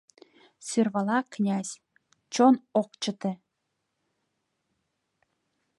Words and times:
Сӧрвала 0.67 1.19
князь: 1.33 1.73
«Чон 2.33 2.55
ок 2.81 2.89
чыте 3.01 3.31